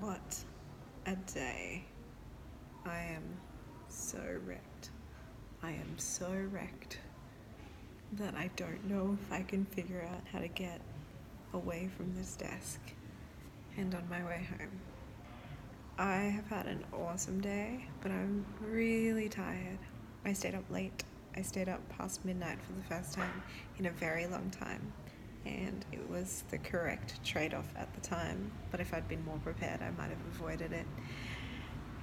[0.00, 0.38] What
[1.04, 1.84] a day.
[2.86, 3.22] I am
[3.88, 4.88] so wrecked.
[5.62, 7.00] I am so wrecked
[8.14, 10.80] that I don't know if I can figure out how to get
[11.52, 12.80] away from this desk
[13.76, 14.80] and on my way home.
[15.98, 19.78] I have had an awesome day, but I'm really tired.
[20.24, 21.04] I stayed up late.
[21.36, 23.42] I stayed up past midnight for the first time
[23.78, 24.94] in a very long time
[25.46, 28.50] and it was the correct trade off at the time.
[28.70, 30.86] But if I'd been more prepared, I might have avoided it.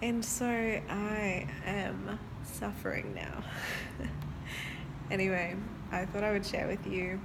[0.02, 3.44] And so I am suffering now.
[5.12, 5.56] anyway,
[5.92, 7.20] I thought I would share with you.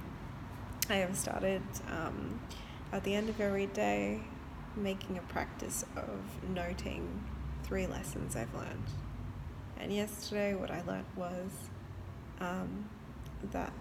[0.89, 2.39] I have started um,
[2.91, 4.21] at the end of every day
[4.75, 7.23] making a practice of noting
[7.63, 8.85] three lessons I've learned.
[9.79, 11.51] And yesterday, what I learned was
[12.39, 12.89] um,
[13.51, 13.73] that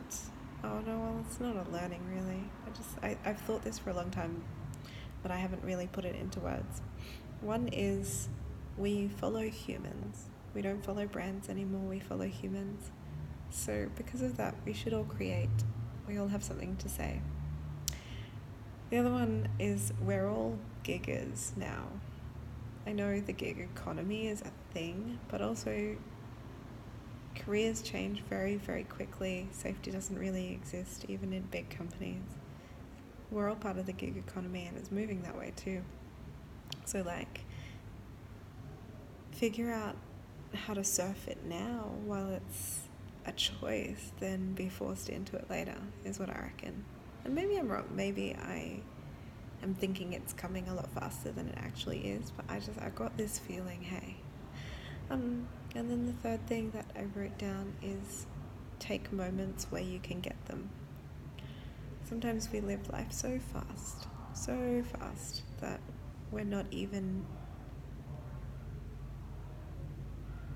[0.65, 2.43] Oh no, well, it's not a learning really.
[2.67, 4.43] I just I, I've thought this for a long time,
[5.23, 6.83] but I haven't really put it into words.
[7.41, 8.29] One is
[8.77, 10.25] we follow humans.
[10.55, 12.91] We don't follow brands anymore, we follow humans.
[13.51, 15.51] So because of that, we should all create.
[16.09, 17.21] We all have something to say.
[18.91, 21.87] The other one is we're all giggers now.
[22.87, 25.97] I know the gig economy is a thing, but also
[27.37, 29.49] careers change very, very quickly.
[29.53, 32.23] Safety doesn't really exist even in big companies.
[33.31, 35.83] We're all part of the gig economy and it's moving that way too.
[36.85, 37.41] So, like,
[39.33, 39.97] figure out
[40.55, 42.81] how to surf it now while it's
[43.27, 46.85] a choice than be forced into it later, is what I reckon.
[47.25, 47.89] And maybe I'm wrong.
[47.95, 48.81] Maybe I
[49.63, 52.91] am thinking it's coming a lot faster than it actually is, but I just, I
[52.91, 54.17] got this feeling hey,
[55.11, 58.27] um, and then the third thing that I wrote down is
[58.79, 60.71] take moments where you can get them.
[62.09, 65.81] Sometimes we live life so fast, so fast, that
[66.31, 67.25] we're not even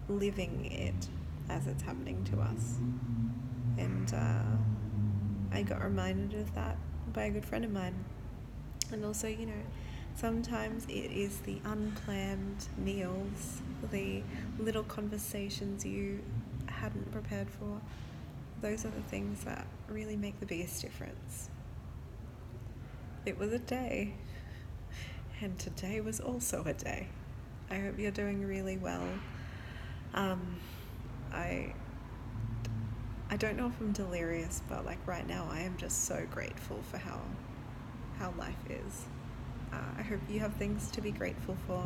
[0.08, 1.08] living it
[1.48, 2.76] as it's happening to us.
[3.78, 6.76] And uh, I got reminded of that
[7.12, 8.04] by a good friend of mine.
[8.92, 9.62] And also, you know,
[10.14, 14.22] Sometimes it is the unplanned meals, the
[14.58, 16.22] little conversations you
[16.66, 17.80] hadn't prepared for.
[18.60, 21.48] Those are the things that really make the biggest difference.
[23.24, 24.14] It was a day,
[25.40, 27.08] and today was also a day.
[27.70, 29.06] I hope you're doing really well.
[30.14, 30.56] Um,
[31.32, 31.72] I
[33.30, 36.80] I don't know if I'm delirious, but like right now, I am just so grateful
[36.90, 37.20] for how
[38.18, 39.04] how life is.
[39.98, 41.84] I hope you have things to be grateful for.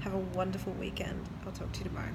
[0.00, 1.24] Have a wonderful weekend.
[1.44, 2.12] I'll talk to you tomorrow.